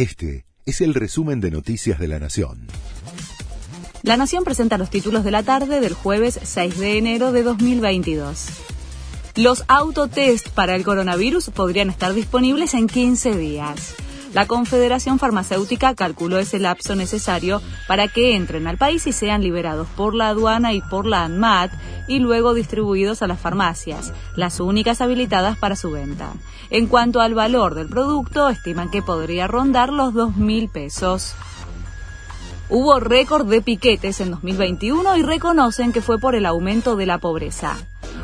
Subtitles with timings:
[0.00, 2.68] Este es el resumen de Noticias de la Nación.
[4.02, 8.46] La Nación presenta los títulos de la tarde del jueves 6 de enero de 2022.
[9.36, 13.94] Los autotest para el coronavirus podrían estar disponibles en 15 días.
[14.32, 19.88] La Confederación Farmacéutica calculó ese lapso necesario para que entren al país y sean liberados
[19.96, 21.72] por la aduana y por la ANMAT
[22.06, 26.32] y luego distribuidos a las farmacias, las únicas habilitadas para su venta.
[26.70, 31.34] En cuanto al valor del producto, estiman que podría rondar los 2.000 pesos.
[32.68, 37.18] Hubo récord de piquetes en 2021 y reconocen que fue por el aumento de la
[37.18, 37.76] pobreza.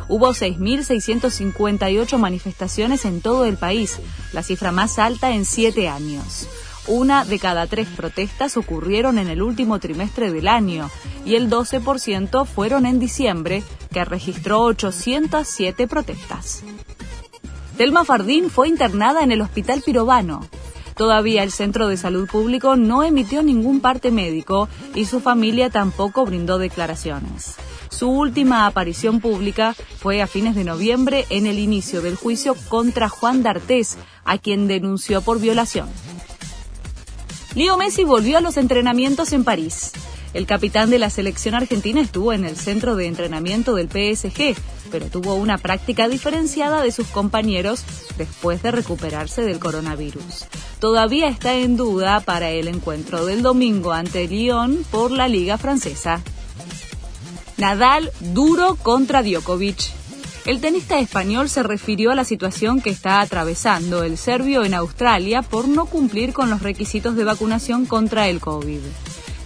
[0.09, 3.99] Hubo 6.658 manifestaciones en todo el país,
[4.33, 6.49] la cifra más alta en siete años.
[6.89, 10.89] Una de cada tres protestas ocurrieron en el último trimestre del año
[11.25, 16.63] y el 12% fueron en diciembre, que registró 807 protestas.
[17.77, 20.47] Telma Fardín fue internada en el Hospital Pirobano.
[20.97, 26.25] Todavía el Centro de Salud Público no emitió ningún parte médico y su familia tampoco
[26.25, 27.57] brindó declaraciones.
[27.91, 33.09] Su última aparición pública fue a fines de noviembre en el inicio del juicio contra
[33.09, 35.89] Juan D'Artés, a quien denunció por violación.
[37.55, 39.93] Leo Messi volvió a los entrenamientos en París.
[40.35, 44.55] El capitán de la selección argentina estuvo en el centro de entrenamiento del PSG,
[44.91, 47.85] pero tuvo una práctica diferenciada de sus compañeros
[48.19, 50.45] después de recuperarse del coronavirus.
[50.79, 56.23] Todavía está en duda para el encuentro del domingo ante Lyon por la Liga Francesa.
[57.59, 59.79] Nadal duro contra Djokovic.
[60.45, 65.43] El tenista español se refirió a la situación que está atravesando el serbio en Australia
[65.43, 68.81] por no cumplir con los requisitos de vacunación contra el COVID.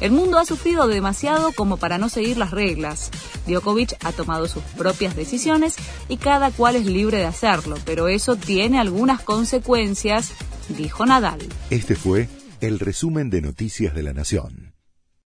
[0.00, 3.10] El mundo ha sufrido demasiado como para no seguir las reglas.
[3.46, 5.76] Djokovic ha tomado sus propias decisiones
[6.08, 10.32] y cada cual es libre de hacerlo, pero eso tiene algunas consecuencias,
[10.68, 11.40] dijo Nadal.
[11.70, 12.28] Este fue
[12.60, 14.69] el resumen de Noticias de la Nación.